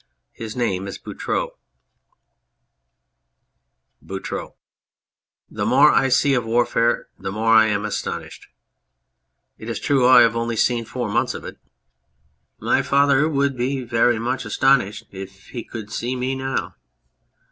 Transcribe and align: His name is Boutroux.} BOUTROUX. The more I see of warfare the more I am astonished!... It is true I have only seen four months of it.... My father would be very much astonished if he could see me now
His 0.31 0.55
name 0.55 0.87
is 0.87 0.97
Boutroux.} 0.97 1.51
BOUTROUX. 4.01 4.55
The 5.51 5.63
more 5.67 5.91
I 5.91 6.09
see 6.09 6.33
of 6.33 6.43
warfare 6.43 7.07
the 7.19 7.31
more 7.31 7.53
I 7.53 7.67
am 7.67 7.85
astonished!... 7.85 8.47
It 9.59 9.69
is 9.69 9.79
true 9.79 10.07
I 10.07 10.21
have 10.21 10.35
only 10.35 10.55
seen 10.55 10.85
four 10.85 11.07
months 11.07 11.35
of 11.35 11.45
it.... 11.45 11.59
My 12.59 12.81
father 12.81 13.29
would 13.29 13.55
be 13.55 13.83
very 13.83 14.17
much 14.17 14.43
astonished 14.43 15.05
if 15.11 15.49
he 15.49 15.63
could 15.63 15.91
see 15.91 16.15
me 16.15 16.33
now 16.33 16.73